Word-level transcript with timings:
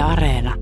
Yle 0.00 0.12
Areena. 0.12 0.54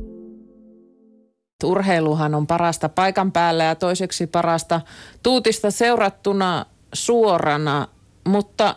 Urheiluhan 1.65 2.35
on 2.35 2.47
parasta 2.47 2.89
paikan 2.89 3.33
päällä 3.33 3.65
ja 3.65 3.75
toiseksi 3.75 4.27
parasta 4.27 4.81
tuutista 5.23 5.71
seurattuna 5.71 6.67
suorana, 6.93 7.89
mutta 8.25 8.77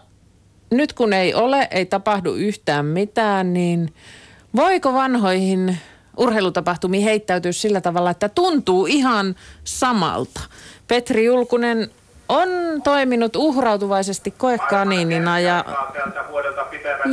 nyt 0.71 0.93
kun 0.93 1.13
ei 1.13 1.33
ole, 1.33 1.67
ei 1.71 1.85
tapahdu 1.85 2.33
yhtään 2.33 2.85
mitään, 2.85 3.53
niin 3.53 3.93
voiko 4.55 4.93
vanhoihin 4.93 5.77
urheilutapahtumiin 6.17 7.03
heittäytyä 7.03 7.51
sillä 7.51 7.81
tavalla, 7.81 8.11
että 8.11 8.29
tuntuu 8.29 8.85
ihan 8.85 9.35
samalta? 9.63 10.41
Petri 10.87 11.25
Julkunen 11.25 11.89
on 12.29 12.49
toiminut 12.83 13.35
uhrautuvaisesti 13.35 14.31
koekaniinina 14.31 15.39
ja... 15.39 15.65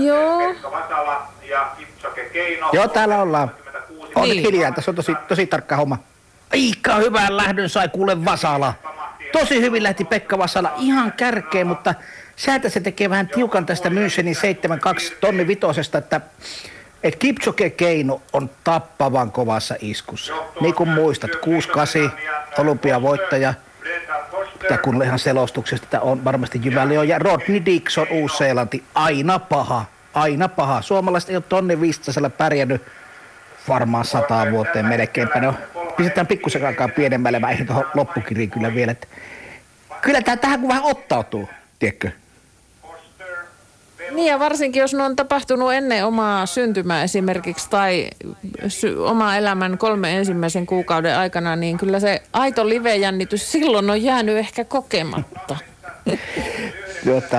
Joo. 0.07 0.55
Joo, 2.73 2.89
täällä 2.89 3.23
ollaan. 3.23 3.51
On 4.15 4.29
Niin. 4.29 4.43
hiljaa, 4.43 4.73
tässä 4.73 4.91
on 4.91 4.95
tosi, 4.95 5.15
tosi 5.29 5.47
tarkka 5.47 5.77
homma. 5.77 5.99
Aika 6.53 6.95
hyvän 6.97 7.37
lähdön 7.37 7.69
sai 7.69 7.89
kuule 7.89 8.25
Vasala. 8.25 8.75
Tosi 9.33 9.61
hyvin 9.61 9.83
lähti 9.83 10.05
Pekka 10.05 10.39
Vasala 10.39 10.73
ihan 10.79 11.13
kärkeen, 11.13 11.67
mutta 11.67 11.95
säätä 12.37 12.69
se 12.69 12.81
tekee 12.81 13.11
vähän 13.11 13.29
tiukan 13.29 13.67
tästä 13.67 13.89
Münchenin 13.89 14.35
72 14.35 15.17
tonni 15.21 15.47
vitosesta, 15.47 15.99
että 15.99 16.21
et 17.03 17.17
Kipchoge 17.17 17.71
Keino 17.71 18.23
on 18.33 18.51
tappavan 18.65 19.33
kovassa 19.33 19.75
iskussa. 19.81 20.33
Niin 20.61 20.75
kuin 20.75 20.89
muistat, 20.89 21.31
6-8 21.31 22.11
olympiavoittaja. 22.59 23.55
Ja 24.71 24.79
kun 24.79 25.03
ihan 25.03 25.19
selostuksesta, 25.19 26.01
on 26.01 26.25
varmasti 26.25 26.61
Jyväli 26.65 26.99
on. 26.99 27.09
Ja 27.09 27.19
Rodney 27.19 27.65
Dixon, 27.65 28.07
Uusi-Seelanti, 28.11 28.83
aina 28.95 29.39
paha, 29.39 29.85
aina 30.15 30.49
paha. 30.49 30.83
Suomalaiset 30.83 31.31
ei 31.31 31.37
ole 31.37 31.45
tonni 31.49 31.81
500 31.81 32.31
pärjännyt 32.31 32.83
varmaan 33.69 34.05
sataan 34.05 34.51
vuoteen 34.53 34.87
melkeinpä. 34.87 35.41
No, 35.41 35.55
pistetään 35.97 36.27
pikkusen 36.27 36.67
aikaa 36.67 36.89
pienemmälle, 36.89 37.39
mä 37.39 37.49
tuohon 37.67 37.87
loppukiriin 37.95 38.51
kyllä 38.51 38.75
vielä. 38.75 38.93
Että 38.93 39.07
kyllä 40.01 40.23
tää 40.23 40.37
tähän 40.37 40.61
kun 40.61 40.69
vähän 40.69 40.85
ottautuu, 40.85 41.49
tiedätkö? 41.79 42.11
Niin 44.11 44.27
ja 44.27 44.39
varsinkin 44.39 44.81
jos 44.81 44.95
ne 44.95 45.03
on 45.03 45.17
tapahtunut 45.17 45.73
ennen 45.73 46.07
omaa 46.07 46.47
syntymää 46.47 47.03
esimerkiksi 47.03 47.71
tai 47.71 48.11
sy- 48.69 48.97
oma 48.99 49.37
elämän 49.37 49.79
kolme 49.79 50.17
ensimmäisen 50.17 50.67
kuukauden 50.67 51.17
aikana, 51.17 51.57
niin 51.57 51.79
kyllä 51.79 52.01
se 52.01 52.23
aito 52.33 52.69
livejännitys 52.69 53.53
silloin 53.53 53.91
on 53.91 54.03
jäänyt 54.03 54.37
ehkä 54.37 54.65
kokematta. 54.65 55.57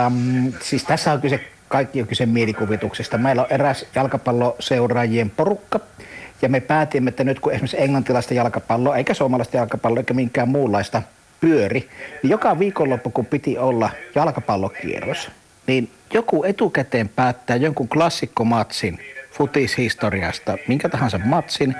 Mm, 0.09 0.53
siis 0.61 0.83
tässä 0.83 1.11
on 1.11 1.21
kyse, 1.21 1.39
kaikki 1.69 2.01
on 2.01 2.07
kyse 2.07 2.25
mielikuvituksesta. 2.25 3.17
Meillä 3.17 3.41
on 3.41 3.47
eräs 3.49 3.85
jalkapalloseuraajien 3.95 5.29
porukka, 5.29 5.79
ja 6.41 6.49
me 6.49 6.59
päätimme, 6.59 7.09
että 7.09 7.23
nyt 7.23 7.39
kun 7.39 7.51
esimerkiksi 7.51 7.81
englantilaista 7.81 8.33
jalkapalloa, 8.33 8.97
eikä 8.97 9.13
suomalaista 9.13 9.57
jalkapalloa, 9.57 9.99
eikä 9.99 10.13
minkään 10.13 10.49
muunlaista 10.49 11.01
pyöri, 11.41 11.89
niin 12.23 12.29
joka 12.31 12.59
viikonloppu, 12.59 13.09
kun 13.09 13.25
piti 13.25 13.57
olla 13.57 13.89
jalkapallokierros, 14.15 15.31
niin 15.67 15.91
joku 16.13 16.43
etukäteen 16.43 17.09
päättää 17.09 17.55
jonkun 17.55 17.87
klassikkomatsin 17.87 18.99
futishistoriasta, 19.31 20.57
minkä 20.67 20.89
tahansa 20.89 21.19
matsin, 21.25 21.75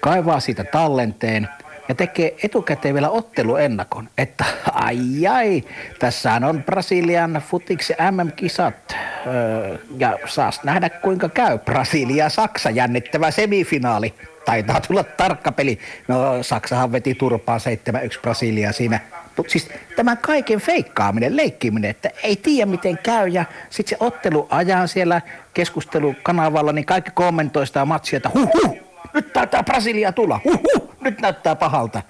kaivaa 0.00 0.40
siitä 0.40 0.64
tallenteen 0.64 1.48
ja 1.88 1.94
tekee 1.94 2.34
etukäteen 2.42 2.94
vielä 2.94 3.10
otteluennakon, 3.10 4.08
että 4.18 4.44
ai 4.72 5.26
ai, 5.26 5.64
tässähän 5.98 6.44
on 6.44 6.62
Brasilian 6.62 7.42
futiksi 7.48 7.94
MM-kisat 8.10 8.96
ja 9.98 10.18
saas 10.26 10.64
nähdä 10.64 10.90
kuinka 10.90 11.28
käy. 11.28 11.58
Brasilia-Saksa 11.58 12.70
jännittävä 12.70 13.30
semifinaali. 13.30 14.14
Taitaa 14.44 14.80
tulla 14.80 15.04
tarkka 15.04 15.52
peli. 15.52 15.78
No 16.08 16.42
Saksahan 16.42 16.92
veti 16.92 17.14
turpaan 17.14 17.60
7-1 18.16 18.20
Brasilia 18.20 18.72
siinä. 18.72 19.00
Mutta 19.36 19.52
siis 19.52 19.68
tämä 19.96 20.16
kaiken 20.16 20.60
feikkaaminen, 20.60 21.36
leikkiminen, 21.36 21.90
että 21.90 22.10
ei 22.22 22.36
tiedä 22.36 22.70
miten 22.70 22.98
käy 22.98 23.28
ja 23.28 23.44
sitten 23.70 23.98
se 23.98 24.04
ottelu 24.04 24.46
ajan 24.50 24.88
siellä 24.88 25.20
keskustelukanavalla, 25.54 26.72
niin 26.72 26.84
kaikki 26.84 27.10
kommentoi 27.14 27.66
sitä 27.66 27.84
matsia, 27.84 28.16
että 28.16 28.30
huh, 28.34 28.50
huh, 28.62 28.76
nyt 29.14 29.32
taitaa 29.32 29.62
Brasilia 29.62 30.12
tulla, 30.12 30.40
huh, 30.44 30.60
huh, 30.74 30.90
nyt 31.00 31.20
näyttää 31.20 31.56
pahalta. 31.56 32.02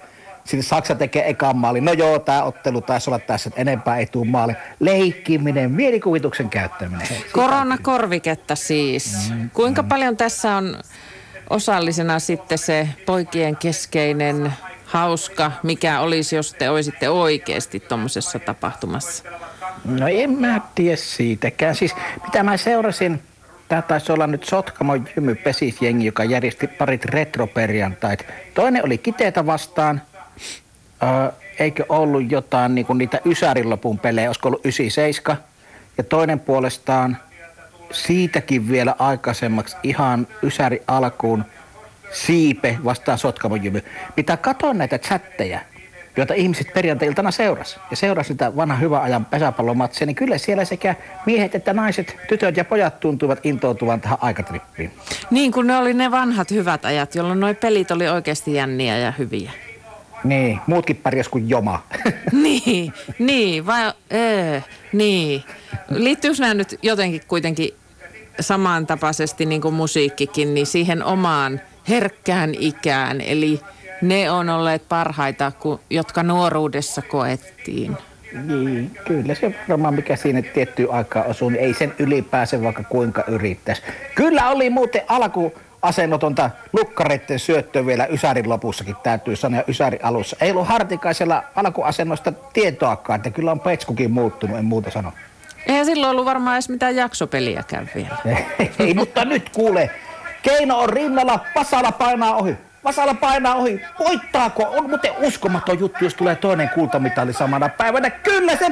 Sitten 0.47 0.63
Saksa 0.63 0.95
tekee 0.95 1.29
ekan 1.29 1.55
maalin. 1.57 1.85
No 1.85 1.93
joo, 1.93 2.19
tämä 2.19 2.43
ottelu 2.43 2.81
taisi 2.81 3.09
olla 3.09 3.19
tässä, 3.19 3.47
että 3.47 3.61
enempää 3.61 3.97
ei 3.97 4.05
tule 4.05 4.27
maali. 4.27 4.53
Leikkiminen, 4.79 5.71
mielikuvituksen 5.71 6.49
käyttäminen. 6.49 7.07
Koronakorviketta 7.31 8.55
siis. 8.55 9.33
Kuinka 9.53 9.83
paljon 9.83 10.17
tässä 10.17 10.55
on 10.55 10.79
osallisena 11.49 12.19
sitten 12.19 12.57
se 12.57 12.89
poikien 13.05 13.55
keskeinen 13.55 14.53
hauska, 14.85 15.51
mikä 15.63 15.99
olisi, 15.99 16.35
jos 16.35 16.53
te 16.53 16.69
olisitte 16.69 17.09
oikeasti 17.09 17.79
tuommoisessa 17.79 18.39
tapahtumassa? 18.39 19.23
No 19.85 20.07
en 20.07 20.29
mä 20.29 20.61
tiedä 20.75 20.95
siitäkään. 20.95 21.75
Siis 21.75 21.95
mitä 22.23 22.43
mä 22.43 22.57
seurasin, 22.57 23.21
tämä 23.67 23.81
taisi 23.81 24.11
olla 24.11 24.27
nyt 24.27 24.43
Sotkamo 24.43 24.95
Jymy 24.95 25.35
Pesisjengi, 25.35 26.05
joka 26.05 26.23
järjesti 26.23 26.67
parit 26.67 27.05
retroperjantait. 27.05 28.25
Toinen 28.53 28.85
oli 28.85 28.97
Kiteitä 28.97 29.45
vastaan. 29.45 30.01
Eikö 31.59 31.85
ollut 31.89 32.31
jotain 32.31 32.75
niinku 32.75 32.93
niitä 32.93 33.19
Ysärin 33.25 33.69
lopun 33.69 33.99
pelejä, 33.99 34.29
olisiko 34.29 34.47
ollut 34.47 34.65
97? 34.65 35.43
Ja 35.97 36.03
toinen 36.03 36.39
puolestaan 36.39 37.17
siitäkin 37.91 38.69
vielä 38.69 38.95
aikaisemmaksi 38.99 39.77
ihan 39.83 40.27
Ysäri 40.43 40.83
alkuun 40.87 41.45
Siipe 42.11 42.77
vastaan 42.83 43.17
Sotkamo 43.17 43.55
Jymy. 43.55 43.83
Pitää 44.15 44.37
katsoa 44.37 44.73
näitä 44.73 44.97
chatteja, 44.99 45.59
joita 46.17 46.33
ihmiset 46.33 46.73
perjantai-iltana. 46.73 47.29
Ja 47.91 47.97
seurasi 47.97 48.27
sitä 48.27 48.55
vanhan 48.55 48.81
hyvän 48.81 49.01
ajan 49.01 49.25
pesäpallomatsia, 49.25 50.07
niin 50.07 50.15
kyllä 50.15 50.37
siellä 50.37 50.65
sekä 50.65 50.95
miehet 51.25 51.55
että 51.55 51.73
naiset, 51.73 52.17
tytöt 52.29 52.57
ja 52.57 52.65
pojat 52.65 52.99
tuntuvat 52.99 53.39
intoutuvan 53.43 54.01
tähän 54.01 54.17
aikatrippiin. 54.21 54.91
Niin 55.31 55.51
kuin 55.51 55.67
ne 55.67 55.77
oli 55.77 55.93
ne 55.93 56.11
vanhat 56.11 56.51
hyvät 56.51 56.85
ajat, 56.85 57.15
jolloin 57.15 57.39
nuo 57.39 57.53
pelit 57.53 57.91
oli 57.91 58.07
oikeasti 58.07 58.53
jänniä 58.53 58.97
ja 58.97 59.11
hyviä. 59.11 59.51
Niin, 60.27 60.59
muutkin 60.67 60.95
pärjäs 60.95 61.29
kuin 61.29 61.49
joma. 61.49 61.83
niin, 62.43 62.93
niin, 63.19 63.65
vai, 63.65 63.93
ee, 64.11 64.63
niin. 64.93 65.43
Liittyykö 65.89 66.37
nämä 66.39 66.53
nyt 66.53 66.79
jotenkin 66.81 67.21
kuitenkin 67.27 67.69
samantapaisesti 68.39 69.45
niin 69.45 69.61
kuin 69.61 69.73
musiikkikin, 69.73 70.53
niin 70.53 70.65
siihen 70.67 71.03
omaan 71.03 71.61
herkkään 71.89 72.55
ikään, 72.59 73.21
eli 73.21 73.59
ne 74.01 74.31
on 74.31 74.49
olleet 74.49 74.89
parhaita, 74.89 75.51
ku- 75.59 75.79
jotka 75.89 76.23
nuoruudessa 76.23 77.01
koettiin. 77.01 77.97
niin, 78.43 78.91
kyllä 79.07 79.35
se 79.35 79.55
varmaan 79.69 79.93
mikä 79.93 80.15
siinä 80.15 80.41
tiettyyn 80.41 80.91
aikaan 80.91 81.25
osuu, 81.25 81.49
niin 81.49 81.63
ei 81.63 81.73
sen 81.73 81.93
ylipääse 81.99 82.63
vaikka 82.63 82.83
kuinka 82.83 83.23
yrittäisi. 83.27 83.81
Kyllä 84.15 84.49
oli 84.49 84.69
muuten 84.69 85.01
alku 85.07 85.53
asennotonta 85.81 86.49
lukkareiden 86.73 87.39
syöttöä 87.39 87.85
vielä 87.85 88.05
Ysärin 88.05 88.49
lopussakin, 88.49 88.95
täytyy 89.03 89.35
sanoa, 89.35 89.63
Ysärin 89.67 90.05
alussa. 90.05 90.37
Ei 90.41 90.51
ollut 90.51 90.67
Hartikaisella 90.67 91.43
alkuasennosta 91.55 92.31
tietoakaan, 92.53 93.17
että 93.17 93.29
kyllä 93.29 93.51
on 93.51 93.59
Petskukin 93.59 94.11
muuttunut, 94.11 94.57
en 94.57 94.65
muuta 94.65 94.91
sano. 94.91 95.13
Eihän 95.67 95.85
silloin 95.85 96.11
ollut 96.11 96.25
varmaan 96.25 96.55
edes 96.55 96.69
mitään 96.69 96.95
jaksopeliäkään 96.95 97.89
vielä. 97.95 98.17
Ei, 98.79 98.93
mutta 98.93 99.25
nyt 99.25 99.49
kuule. 99.49 99.89
Keino 100.41 100.79
on 100.79 100.89
rinnalla, 100.89 101.39
Vasala 101.55 101.91
painaa 101.91 102.35
ohi. 102.35 102.57
Vasala 102.83 103.13
painaa 103.13 103.55
ohi. 103.55 103.81
Voittaako? 103.99 104.63
On 104.63 104.89
muuten 104.89 105.11
uskomaton 105.21 105.79
juttu, 105.79 106.03
jos 106.03 106.13
tulee 106.13 106.35
toinen 106.35 106.69
kultamitali 106.69 107.33
samana 107.33 107.69
päivänä. 107.69 108.09
Kyllä 108.09 108.55
se 108.55 108.69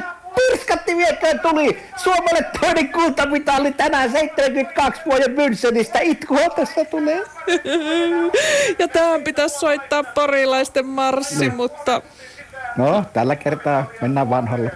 pirskatti 0.50 0.96
vieköön 0.96 1.40
tuli. 1.40 1.82
Suomelle 1.96 2.44
toinen 2.60 2.92
kultamitali 2.92 3.72
tänään 3.72 4.10
72 4.10 5.02
vuoden 5.06 5.30
Münchenistä. 5.36 5.98
Itkua 6.02 6.38
tässä 6.56 6.84
tulee. 6.84 7.22
Ja 8.78 8.88
tähän 8.88 9.22
pitäisi 9.22 9.58
soittaa 9.58 10.04
porilaisten 10.04 10.86
marssi, 10.86 11.38
Niin. 11.38 11.54
mutta 11.56 12.02
No, 12.76 13.04
tällä 13.12 13.36
kertaa 13.36 13.86
mennään 14.00 14.30
vanhalla. 14.30 14.70